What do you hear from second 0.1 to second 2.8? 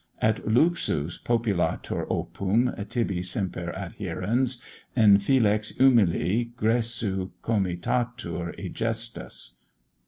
Et Luxus, populator Opum,